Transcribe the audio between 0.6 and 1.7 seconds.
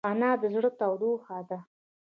تودوخه ده